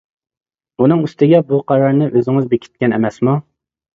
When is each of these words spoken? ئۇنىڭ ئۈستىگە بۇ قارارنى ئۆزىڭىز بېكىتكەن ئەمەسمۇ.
ئۇنىڭ 0.85 1.03
ئۈستىگە 1.07 1.41
بۇ 1.51 1.59
قارارنى 1.71 2.07
ئۆزىڭىز 2.15 2.47
بېكىتكەن 2.53 2.95
ئەمەسمۇ. 2.99 3.37